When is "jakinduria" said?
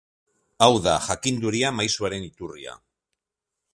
1.09-1.71